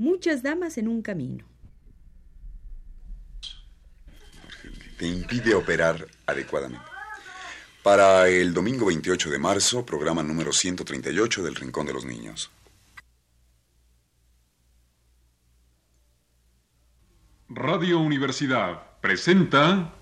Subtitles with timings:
[0.00, 1.44] Muchas damas en un camino.
[4.96, 6.86] Te impide operar adecuadamente.
[7.82, 12.50] Para el domingo 28 de marzo, programa número 138 del Rincón de los Niños.
[17.50, 19.92] Radio Universidad presenta...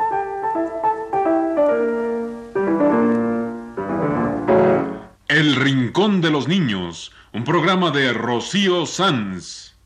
[5.26, 9.78] El Rincón de los Niños, un programa de Rocío Sanz.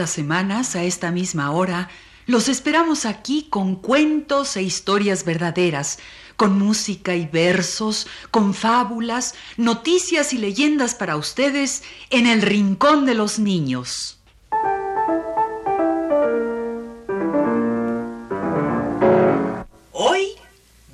[0.00, 1.90] Las semanas, a esta misma hora,
[2.24, 5.98] los esperamos aquí con cuentos e historias verdaderas,
[6.36, 13.12] con música y versos, con fábulas, noticias y leyendas para ustedes en el Rincón de
[13.12, 14.18] los Niños.
[19.92, 20.28] Hoy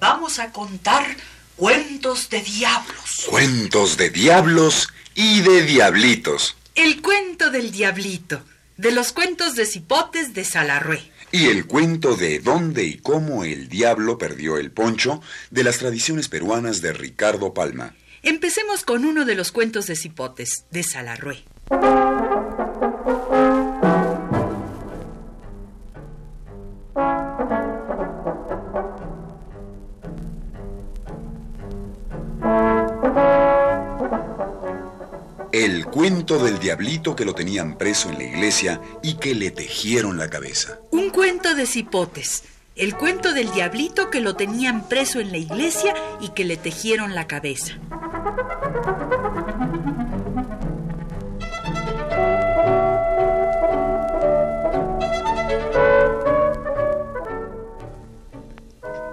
[0.01, 1.07] vamos a contar
[1.55, 3.27] cuentos de diablos.
[3.31, 6.57] Cuentos de diablos y de diablitos.
[6.75, 8.43] El cuento del diablito,
[8.77, 11.11] de los cuentos de cipotes de Salarrué.
[11.33, 16.29] Y el cuento de dónde y cómo el diablo perdió el poncho de las tradiciones
[16.29, 17.95] peruanas de Ricardo Palma.
[18.23, 21.45] Empecemos con uno de los cuentos de cipotes de Salarrué.
[35.97, 40.29] Cuento del diablito que lo tenían preso en la iglesia y que le tejieron la
[40.29, 40.79] cabeza.
[40.91, 42.43] Un cuento de cipotes.
[42.75, 47.15] El cuento del diablito que lo tenían preso en la iglesia y que le tejieron
[47.15, 47.79] la cabeza.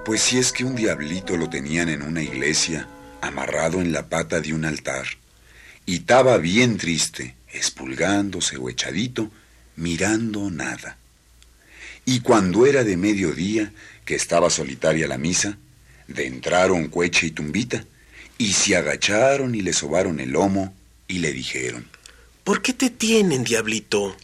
[0.04, 2.90] Pues si es que un diablito lo tenían en una iglesia,
[3.22, 5.06] amarrado en la pata de un altar,
[5.86, 9.32] y estaba bien triste, espulgándose o echadito,
[9.76, 10.98] mirando nada.
[12.06, 13.72] Y cuando era de mediodía,
[14.06, 15.58] que estaba solitaria la misa,
[16.08, 17.86] de entraron Cueche y Tumbita,
[18.38, 20.74] y se agacharon y le sobaron el lomo
[21.08, 21.88] y le dijeron.
[22.44, 24.16] ¿Por qué te tienen, diablito?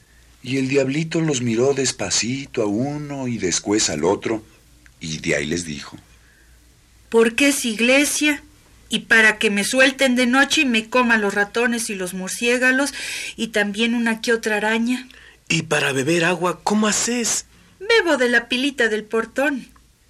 [0.43, 4.43] Y el diablito los miró despacito a uno y después al otro,
[4.99, 5.97] y de ahí les dijo.
[7.09, 8.43] Porque es iglesia
[8.89, 12.93] y para que me suelten de noche y me coman los ratones y los murciélagos
[13.37, 15.07] y también una que otra araña.
[15.47, 17.45] ¿Y para beber agua, cómo haces?
[17.79, 19.67] Bebo de la pilita del portón,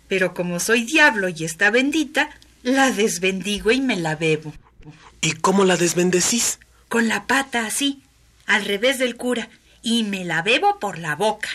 [0.08, 2.30] pero como soy diablo y está bendita,
[2.64, 4.54] la desbendigo y me la bebo.
[5.22, 6.60] ¿Y cómo la desbendecís?
[6.88, 8.02] Con la pata así,
[8.46, 9.50] al revés del cura,
[9.82, 11.50] y me la bebo por la boca.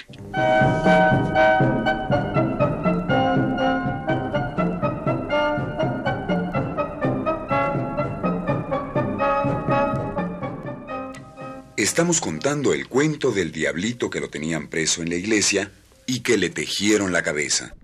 [11.85, 15.71] Estamos contando el cuento del diablito que lo tenían preso en la iglesia
[16.07, 17.75] y que le tejieron la cabeza.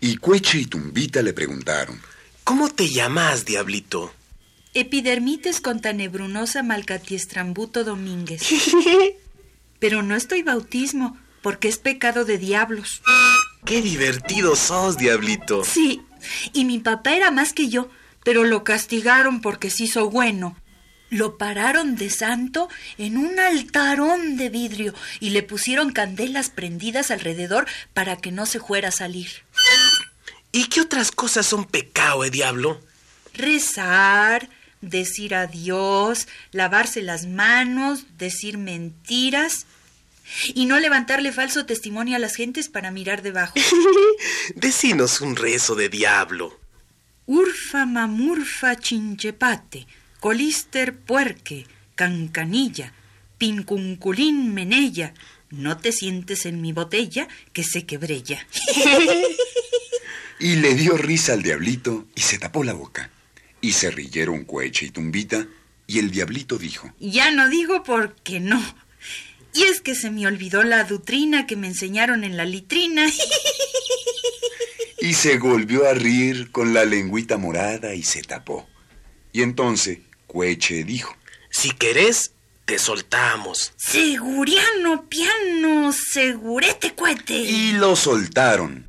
[0.00, 2.00] Y Cueche y Tumbita le preguntaron.
[2.42, 4.12] ¿Cómo te llamas, diablito?
[4.74, 8.42] Epidermites contanebrunosa malcatiestrambuto domínguez.
[9.78, 13.00] Pero no estoy bautismo, porque es pecado de diablos.
[13.64, 15.64] ¡Qué divertido sos, diablito!
[15.64, 16.02] Sí,
[16.52, 17.90] y mi papá era más que yo,
[18.24, 20.56] pero lo castigaron porque se hizo bueno.
[21.10, 22.68] Lo pararon de santo
[22.98, 28.58] en un altarón de vidrio y le pusieron candelas prendidas alrededor para que no se
[28.58, 29.28] fuera a salir.
[30.50, 32.80] ¿Y qué otras cosas son pecado, eh, diablo?
[33.34, 34.48] Rezar,
[34.80, 39.66] decir adiós, lavarse las manos, decir mentiras
[40.54, 43.54] y no levantarle falso testimonio a las gentes para mirar debajo.
[44.54, 46.58] Decinos un rezo de diablo.
[47.26, 49.86] Urfa mamurfa chinchepate,
[50.20, 52.92] colister puerque, cancanilla,
[53.38, 55.14] pincunculín menella,
[55.50, 58.46] no te sientes en mi botella que se quebrella.
[60.40, 63.10] Y le dio risa al diablito y se tapó la boca.
[63.60, 65.46] Y se rieron Cueche y Tumbita
[65.86, 66.92] y el diablito dijo.
[66.98, 68.62] Ya no digo porque no.
[69.54, 73.10] Y es que se me olvidó la dutrina que me enseñaron en la litrina.
[75.00, 78.66] Y se volvió a reír con la lengüita morada y se tapó.
[79.32, 81.14] Y entonces Cueche dijo.
[81.50, 82.32] Si querés,
[82.64, 83.74] te soltamos.
[83.76, 87.34] Seguriano, piano, segurete, cuete.
[87.34, 88.88] Y lo soltaron.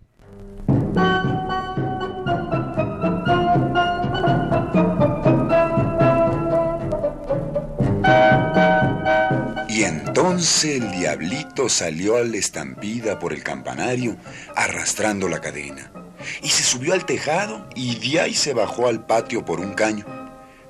[10.17, 14.15] Entonces el diablito salió a la estampida por el campanario,
[14.55, 15.91] arrastrando la cadena.
[16.41, 20.05] Y se subió al tejado y de ahí se bajó al patio por un caño.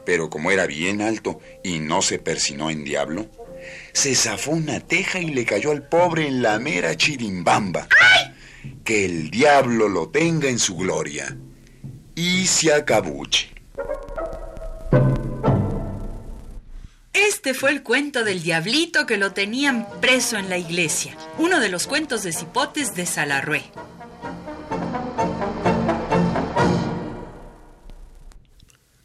[0.03, 3.27] Pero como era bien alto y no se persinó en diablo,
[3.94, 7.88] se zafó una teja y le cayó al pobre en la mera chirimbamba.
[8.83, 11.38] Que el diablo lo tenga en su gloria.
[12.15, 13.55] Y se acabuche.
[17.45, 21.69] Este fue el cuento del diablito que lo tenían preso en la iglesia, uno de
[21.69, 23.65] los cuentos de cipotes de Salarrué.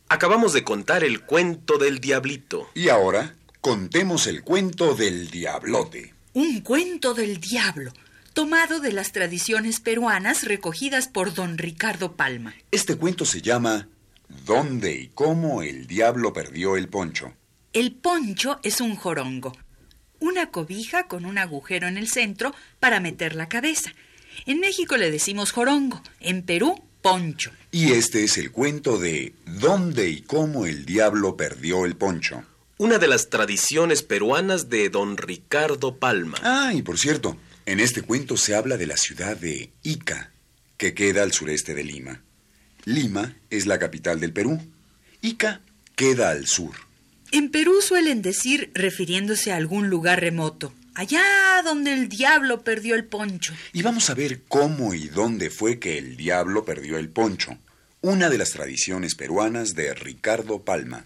[0.09, 2.71] Acabamos de contar el cuento del diablito.
[2.73, 6.15] Y ahora contemos el cuento del diablote.
[6.33, 7.93] Un cuento del diablo,
[8.33, 12.55] tomado de las tradiciones peruanas recogidas por don Ricardo Palma.
[12.71, 13.89] Este cuento se llama
[14.47, 17.35] ¿Dónde y cómo el diablo perdió el poncho?
[17.73, 19.57] El poncho es un jorongo,
[20.19, 23.93] una cobija con un agujero en el centro para meter la cabeza.
[24.45, 27.53] En México le decimos jorongo, en Perú poncho.
[27.71, 32.43] Y este es el cuento de ¿Dónde y cómo el diablo perdió el poncho?
[32.77, 36.39] Una de las tradiciones peruanas de don Ricardo Palma.
[36.43, 37.37] Ah, y por cierto,
[37.67, 40.33] en este cuento se habla de la ciudad de Ica,
[40.77, 42.21] que queda al sureste de Lima.
[42.85, 44.61] Lima es la capital del Perú.
[45.23, 45.61] Ica
[45.95, 46.90] queda al sur.
[47.33, 51.23] En Perú suelen decir refiriéndose a algún lugar remoto, allá
[51.65, 53.55] donde el diablo perdió el poncho.
[53.73, 57.57] Y vamos a ver cómo y dónde fue que el diablo perdió el poncho,
[58.01, 61.05] una de las tradiciones peruanas de Ricardo Palma.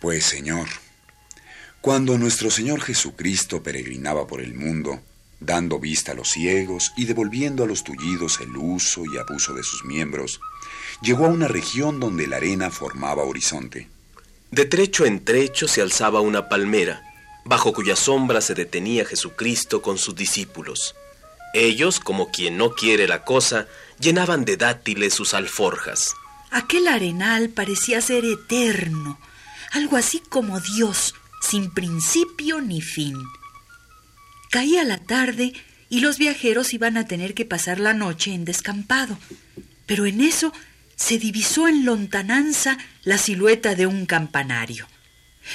[0.00, 0.68] Pues Señor,
[1.82, 5.02] cuando nuestro Señor Jesucristo peregrinaba por el mundo,
[5.44, 9.62] dando vista a los ciegos y devolviendo a los tullidos el uso y abuso de
[9.62, 10.40] sus miembros,
[11.02, 13.88] llegó a una región donde la arena formaba horizonte.
[14.50, 17.02] De trecho en trecho se alzaba una palmera,
[17.44, 20.94] bajo cuya sombra se detenía Jesucristo con sus discípulos.
[21.52, 23.66] Ellos, como quien no quiere la cosa,
[24.00, 26.14] llenaban de dátiles sus alforjas.
[26.50, 29.18] Aquel arenal parecía ser eterno,
[29.72, 33.16] algo así como Dios, sin principio ni fin.
[34.54, 35.52] Caía la tarde
[35.90, 39.18] y los viajeros iban a tener que pasar la noche en descampado,
[39.84, 40.52] pero en eso
[40.94, 44.86] se divisó en lontananza la silueta de un campanario.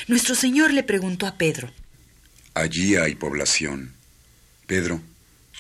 [0.10, 1.72] Nuestro Señor le preguntó a Pedro.
[2.56, 3.94] Allí hay población.
[4.68, 5.02] Pedro,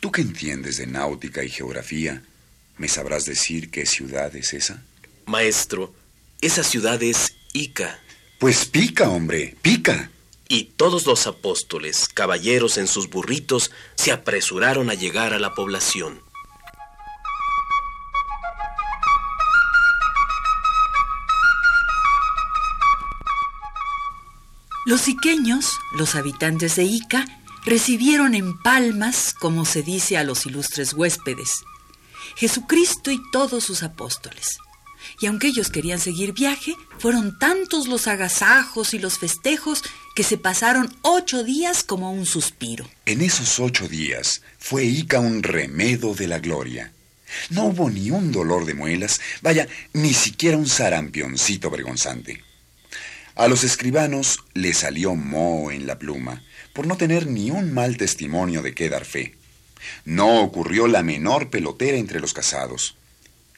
[0.02, 2.22] tú que entiendes de náutica y geografía,
[2.78, 4.84] ¿me sabrás decir qué ciudad es esa?
[5.28, 5.96] Maestro,
[6.42, 8.02] esa ciudad es Ica.
[8.38, 10.12] Pues pica, hombre, pica.
[10.51, 16.24] Y todos los apóstoles, caballeros en sus burritos, se apresuraron a llegar a la población.
[24.88, 27.28] Los iqueños, los habitantes de Ica,
[27.63, 31.63] recibieron en palmas, como se dice a los ilustres huéspedes,
[32.36, 34.57] Jesucristo y todos sus apóstoles.
[35.19, 39.83] Y aunque ellos querían seguir viaje, fueron tantos los agasajos y los festejos
[40.16, 42.89] que se pasaron ocho días como un suspiro.
[43.06, 46.92] En esos ocho días fue Ica un remedo de la gloria.
[47.49, 52.44] No hubo ni un dolor de muelas, vaya, ni siquiera un sarampioncito vergonzante.
[53.35, 57.97] A los escribanos le salió moho en la pluma, por no tener ni un mal
[57.97, 59.35] testimonio de qué dar fe.
[60.06, 62.97] No ocurrió la menor pelotera entre los casados.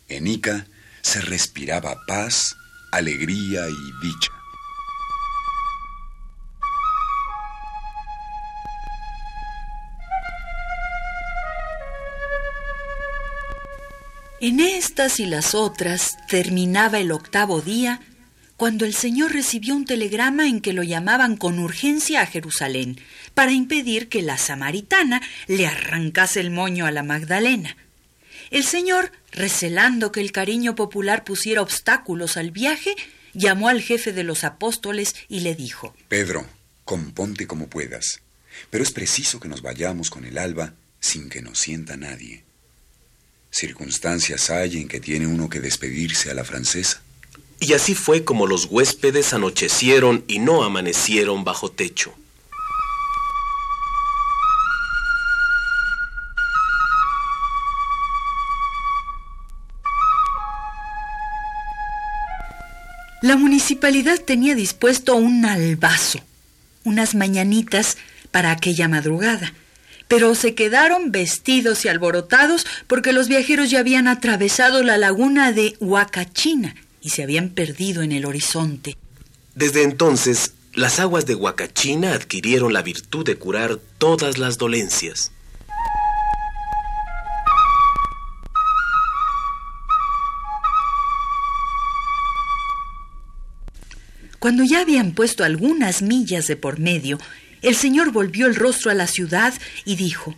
[0.08, 0.68] En Ica
[1.02, 2.56] se respiraba paz,
[2.92, 4.41] alegría y dicha.
[14.42, 18.02] En estas y las otras terminaba el octavo día
[18.58, 23.00] cuando el Señor recibió un telegrama en que lo llamaban con urgencia a Jerusalén
[23.36, 27.78] para impedir que la samaritana le arrancase el moño a la Magdalena.
[28.50, 32.96] El Señor, recelando que el cariño popular pusiera obstáculos al viaje,
[33.36, 36.48] llamó al jefe de los apóstoles y le dijo Pedro,
[36.84, 38.22] componte como puedas,
[38.72, 42.44] pero es preciso que nos vayamos con el alba sin que nos sienta nadie
[43.62, 47.02] circunstancias hay en que tiene uno que despedirse a la francesa.
[47.60, 52.12] Y así fue como los huéspedes anochecieron y no amanecieron bajo techo.
[63.22, 66.20] La municipalidad tenía dispuesto un albazo,
[66.84, 68.00] unas mañanitas
[68.32, 69.54] para aquella madrugada
[70.12, 75.78] pero se quedaron vestidos y alborotados porque los viajeros ya habían atravesado la laguna de
[75.80, 78.98] Huacachina y se habían perdido en el horizonte.
[79.56, 85.32] Desde entonces, las aguas de Huacachina adquirieron la virtud de curar todas las dolencias.
[94.40, 97.18] Cuando ya habían puesto algunas millas de por medio,
[97.62, 99.54] el señor volvió el rostro a la ciudad
[99.86, 100.36] y dijo,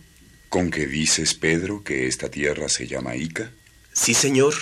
[0.48, 3.50] ¿Con qué dices, Pedro, que esta tierra se llama Ica?
[3.92, 4.54] Sí, señor,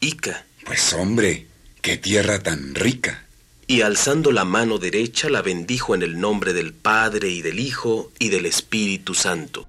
[0.00, 0.46] Ica.
[0.64, 1.46] Pues hombre,
[1.82, 3.26] qué tierra tan rica.
[3.66, 8.12] Y alzando la mano derecha la bendijo en el nombre del Padre y del Hijo
[8.18, 9.68] y del Espíritu Santo.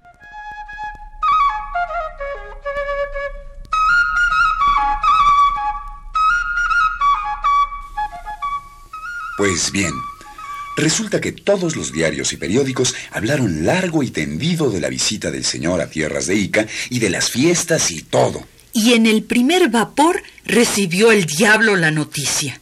[9.38, 9.94] Pues bien,
[10.76, 15.46] resulta que todos los diarios y periódicos hablaron largo y tendido de la visita del
[15.46, 18.46] señor a tierras de Ica y de las fiestas y todo.
[18.74, 22.60] Y en el primer vapor recibió el diablo la noticia.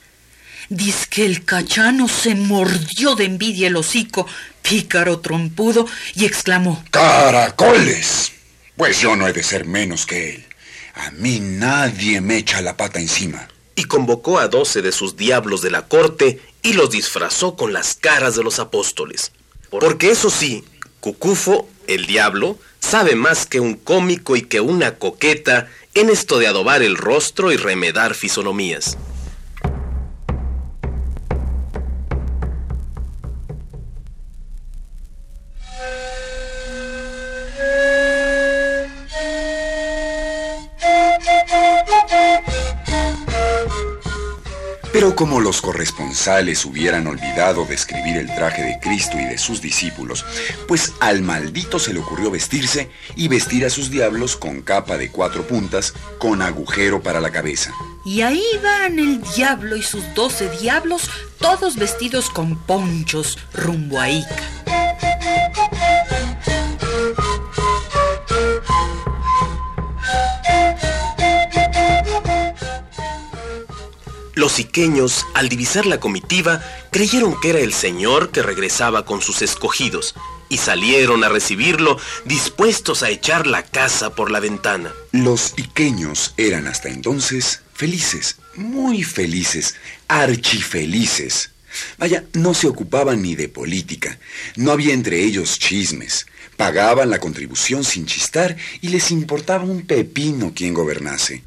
[0.70, 4.28] Diz que el cachano se mordió de envidia el hocico,
[4.62, 8.32] pícaro trompudo, y exclamó: ¡Caracoles!
[8.78, 10.46] Pues yo no he de ser menos que él.
[10.96, 13.48] A mí nadie me echa la pata encima.
[13.76, 17.94] Y convocó a doce de sus diablos de la corte y los disfrazó con las
[17.94, 19.32] caras de los apóstoles.
[19.70, 20.64] Porque eso sí,
[21.00, 26.48] Cucufo, el diablo, sabe más que un cómico y que una coqueta en esto de
[26.48, 28.98] adobar el rostro y remedar fisonomías.
[45.04, 50.24] Pero como los corresponsales hubieran olvidado describir el traje de Cristo y de sus discípulos,
[50.66, 55.12] pues al maldito se le ocurrió vestirse y vestir a sus diablos con capa de
[55.12, 57.74] cuatro puntas, con agujero para la cabeza.
[58.06, 64.08] Y ahí van el diablo y sus doce diablos, todos vestidos con ponchos, rumbo a.
[74.36, 76.60] Los iqueños, al divisar la comitiva,
[76.92, 80.16] creyeron que era el señor que regresaba con sus escogidos
[80.50, 84.92] y salieron a recibirlo dispuestos a echar la casa por la ventana.
[85.12, 89.76] Los iqueños eran hasta entonces felices, muy felices,
[90.08, 91.52] archifelices.
[92.00, 94.20] Vaya, no se ocupaban ni de política,
[94.56, 96.26] no había entre ellos chismes,
[96.58, 101.44] pagaban la contribución sin chistar y les importaba un pepino quien gobernase.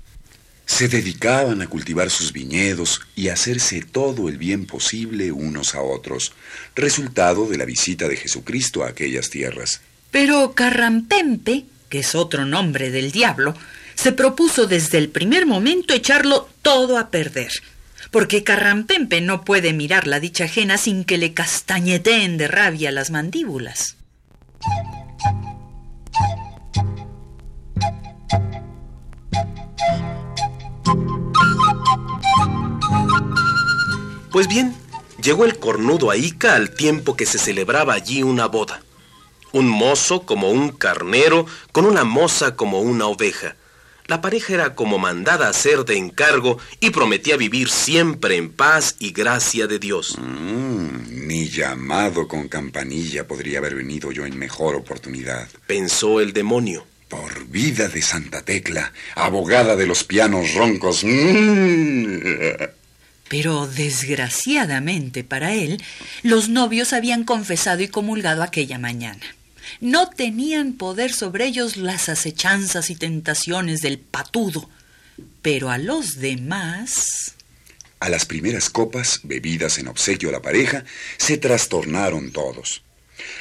[0.67, 5.81] Se dedicaban a cultivar sus viñedos y a hacerse todo el bien posible unos a
[5.81, 6.33] otros,
[6.75, 9.81] resultado de la visita de Jesucristo a aquellas tierras.
[10.11, 13.55] Pero Carrampempe, que es otro nombre del diablo,
[13.95, 17.53] se propuso desde el primer momento echarlo todo a perder.
[18.11, 23.11] Porque Carrampempe no puede mirar la dicha ajena sin que le castañeteen de rabia las
[23.11, 23.97] mandíbulas.
[34.37, 34.75] Pues bien,
[35.23, 38.83] llegó el cornudo a Ica al tiempo que se celebraba allí una boda.
[39.53, 43.57] Un mozo como un carnero, con una moza como una oveja.
[44.09, 48.97] La pareja era como mandada a ser de encargo y prometía vivir siempre en paz
[48.99, 50.19] y gracia de Dios.
[50.19, 55.49] Mm, ni llamado con campanilla podría haber venido yo en mejor oportunidad.
[55.67, 56.87] Pensó el demonio.
[57.09, 61.05] Por vida de Santa Tecla, abogada de los pianos roncos.
[61.05, 62.76] Mm.
[63.29, 65.83] Pero desgraciadamente para él,
[66.23, 69.25] los novios habían confesado y comulgado aquella mañana.
[69.81, 74.71] No tenían poder sobre ellos las acechanzas y tentaciones del patudo,
[75.43, 77.35] pero a los demás...
[77.99, 80.85] A las primeras copas, bebidas en obsequio a la pareja,
[81.17, 82.83] se trastornaron todos.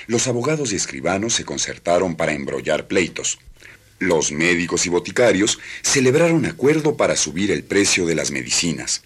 [0.08, 3.38] Los abogados y escribanos se concertaron para embrollar pleitos.
[4.00, 9.04] Los médicos y boticarios celebraron acuerdo para subir el precio de las medicinas.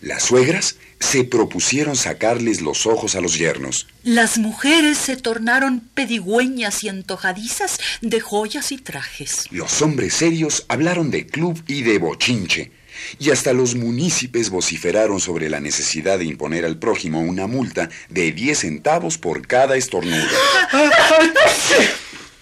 [0.00, 3.86] Las suegras se propusieron sacarles los ojos a los yernos.
[4.02, 9.46] Las mujeres se tornaron pedigüeñas y antojadizas de joyas y trajes.
[9.50, 12.72] Los hombres serios hablaron de club y de bochinche.
[13.18, 18.32] Y hasta los munícipes vociferaron sobre la necesidad de imponer al prójimo una multa de
[18.32, 20.26] 10 centavos por cada estornudo.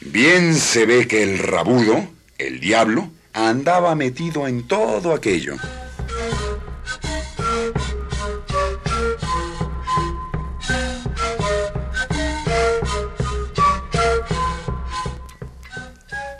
[0.00, 5.56] Bien se ve que el rabudo, el diablo, andaba metido en todo aquello.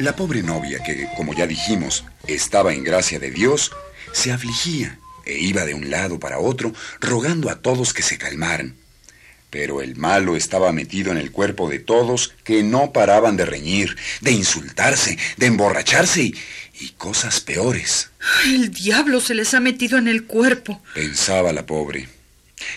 [0.07, 3.73] La pobre novia, que, como ya dijimos, estaba en gracia de Dios,
[4.13, 8.77] se afligía e iba de un lado para otro, rogando a todos que se calmaran.
[9.51, 13.97] Pero el malo estaba metido en el cuerpo de todos que no paraban de reñir,
[14.21, 16.35] de insultarse, de emborracharse y,
[16.79, 18.11] y cosas peores.
[18.45, 22.09] El diablo se les ha metido en el cuerpo, pensaba la pobre.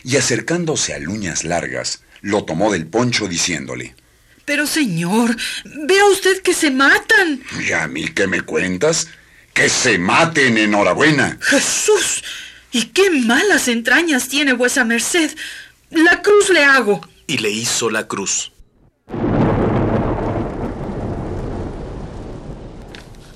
[0.03, 3.93] Y acercándose a Luñas Largas, lo tomó del poncho diciéndole,
[4.49, 7.43] Pero señor, vea usted que se matan.
[7.63, 9.07] ¿Y a mí qué me cuentas?
[9.53, 11.37] Que se maten, enhorabuena.
[11.39, 12.23] Jesús,
[12.71, 15.29] ¿y qué malas entrañas tiene vuesa merced?
[15.91, 17.07] La cruz le hago.
[17.27, 18.51] Y le hizo la cruz.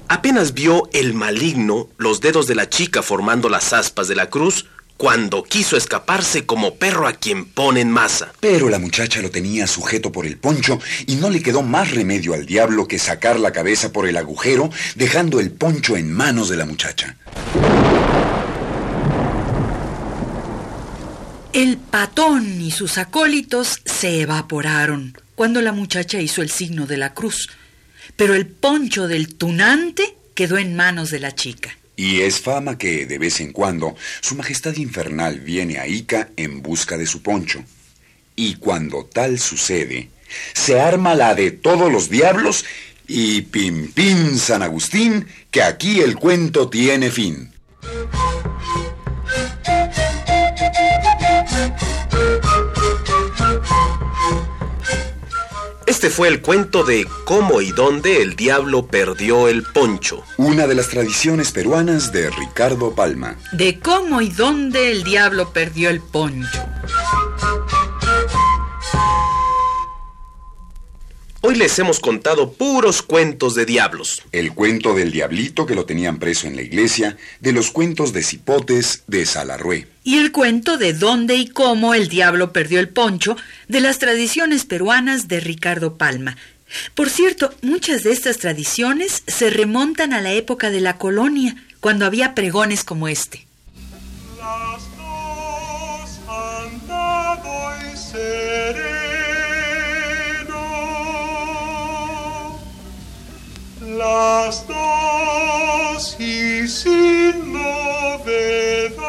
[0.08, 4.65] Apenas vio el maligno los dedos de la chica formando las aspas de la cruz,
[4.97, 8.31] cuando quiso escaparse como perro a quien pone en masa.
[8.39, 12.33] Pero la muchacha lo tenía sujeto por el poncho y no le quedó más remedio
[12.33, 16.57] al diablo que sacar la cabeza por el agujero, dejando el poncho en manos de
[16.57, 17.17] la muchacha.
[21.53, 27.13] El patón y sus acólitos se evaporaron cuando la muchacha hizo el signo de la
[27.13, 27.50] cruz,
[28.15, 31.77] pero el poncho del tunante quedó en manos de la chica.
[31.95, 36.62] Y es fama que, de vez en cuando, Su Majestad Infernal viene a Ica en
[36.62, 37.63] busca de su poncho.
[38.35, 40.09] Y cuando tal sucede,
[40.53, 42.65] se arma la de todos los diablos
[43.07, 47.51] y pim pim San Agustín, que aquí el cuento tiene fin.
[56.03, 60.22] Este fue el cuento de cómo y dónde el diablo perdió el poncho.
[60.36, 63.38] Una de las tradiciones peruanas de Ricardo Palma.
[63.53, 66.59] De cómo y dónde el diablo perdió el poncho.
[71.46, 74.24] Hoy les hemos contado puros cuentos de diablos.
[74.32, 78.24] El cuento del diablito que lo tenían preso en la iglesia, de los cuentos de
[78.24, 79.90] cipotes de Salarrué.
[80.06, 83.36] Y el cuento de dónde y cómo el diablo perdió el poncho,
[83.68, 86.38] de las tradiciones peruanas de Ricardo Palma.
[86.96, 92.06] Por cierto, muchas de estas tradiciones se remontan a la época de la colonia, cuando
[92.06, 93.46] había pregones como este.
[94.38, 98.93] Las dos han dado y sereno.
[104.03, 109.00] Las dos y sin novedad.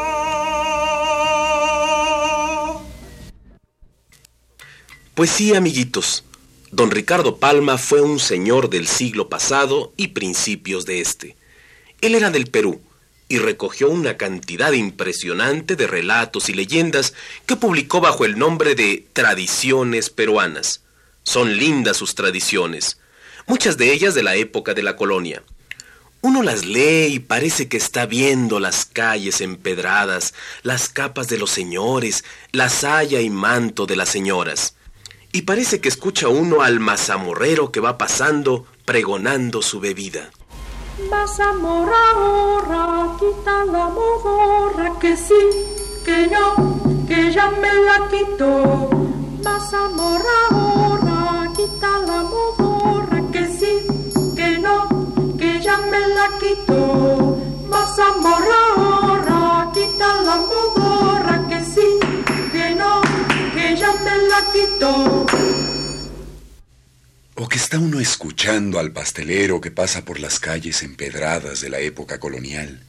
[5.16, 6.22] Pues sí, amiguitos.
[6.70, 11.36] Don Ricardo Palma fue un señor del siglo pasado y principios de este.
[12.00, 12.80] Él era del Perú
[13.28, 17.14] y recogió una cantidad impresionante de relatos y leyendas
[17.46, 20.84] que publicó bajo el nombre de Tradiciones Peruanas.
[21.24, 22.98] Son lindas sus tradiciones,
[23.46, 25.42] muchas de ellas de la época de la colonia.
[26.20, 31.50] Uno las lee y parece que está viendo las calles empedradas, las capas de los
[31.50, 34.74] señores, la saya y manto de las señoras.
[35.32, 40.30] Y parece que escucha uno al mazamorrero que va pasando pregonando su bebida.
[41.10, 41.96] Mazamorra,
[43.18, 43.90] quita la
[45.00, 45.34] que sí,
[46.04, 48.08] que no, que ya me la.
[49.42, 50.38] Mazamorra,
[51.56, 52.22] quita la
[59.74, 61.98] quita la modorra, que sí,
[62.52, 63.02] que no,
[63.54, 65.26] que ya me la quitó.
[67.36, 71.80] O que está uno escuchando al pastelero que pasa por las calles empedradas de la
[71.80, 72.84] época colonial.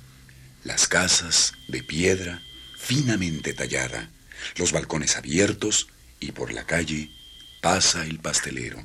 [0.64, 2.42] Las casas de piedra
[2.78, 4.10] finamente tallada,
[4.58, 5.88] los balcones abiertos
[6.20, 7.10] y por la calle
[7.62, 8.78] pasa el pastelero.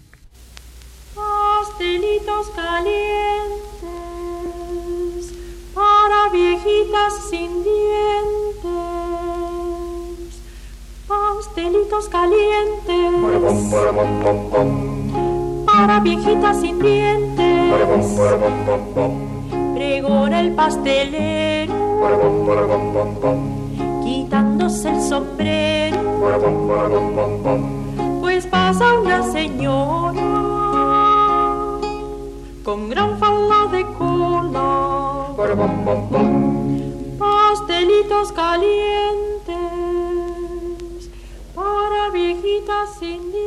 [1.14, 3.69] Pastelitos calientes
[6.11, 8.64] para viejitas sin dientes.
[11.07, 13.12] Pastelitos calientes
[15.66, 17.75] para viejitas sin dientes.
[19.75, 21.75] Pregona el pastelero
[24.03, 25.99] quitándose el sombrero.
[28.20, 30.23] Pues pasa una señora
[32.64, 34.89] con gran falda de cola.
[37.18, 39.57] Pastelitos calientes
[41.55, 43.40] para viejitas sin dientes.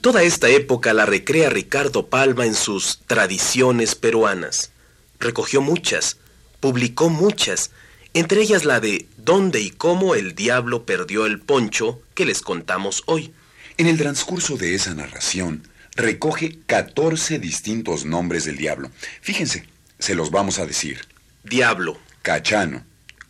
[0.00, 4.72] Toda esta época la recrea Ricardo Palma en sus tradiciones peruanas.
[5.20, 6.16] Recogió muchas,
[6.58, 7.70] publicó muchas,
[8.14, 13.04] entre ellas la de dónde y cómo el diablo perdió el poncho que les contamos
[13.06, 13.32] hoy.
[13.76, 18.90] En el transcurso de esa narración recoge 14 distintos nombres del diablo.
[19.20, 19.66] Fíjense,
[19.98, 21.00] se los vamos a decir.
[21.44, 22.84] Diablo, Cachano,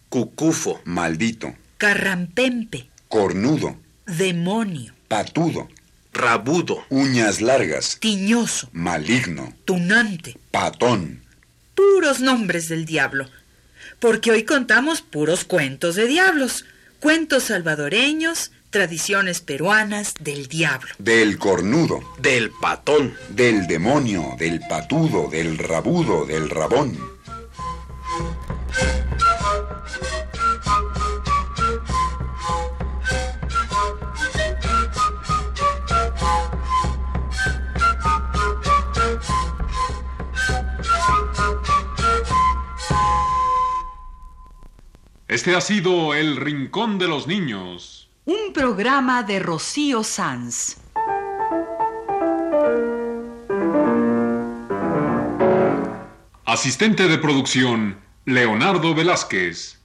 [0.08, 5.68] cucufo, maldito, Carrampempe, cornudo, demonio, patudo,
[6.12, 10.38] rabudo, uñas largas, tiñoso, maligno, tunante.
[10.50, 11.22] patón.
[11.74, 13.28] Puros nombres del diablo.
[13.98, 16.64] Porque hoy contamos puros cuentos de diablos.
[17.00, 20.90] Cuentos salvadoreños, tradiciones peruanas del diablo.
[20.98, 26.98] Del cornudo, del patón, del demonio, del patudo, del rabudo, del rabón.
[45.28, 47.93] Este ha sido El Rincón de los Niños.
[48.26, 50.78] Un programa de Rocío Sanz.
[56.46, 59.83] Asistente de producción, Leonardo Velázquez.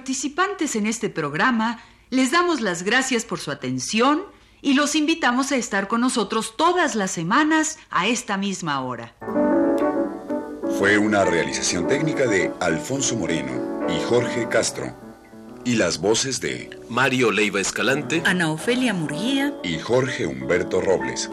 [0.00, 4.22] Participantes en este programa les damos las gracias por su atención
[4.62, 9.14] y los invitamos a estar con nosotros todas las semanas a esta misma hora.
[10.78, 14.96] Fue una realización técnica de Alfonso Moreno y Jorge Castro.
[15.66, 21.28] Y las voces de Mario Leiva Escalante, Ana Ofelia Murguía, y Jorge Humberto Robles.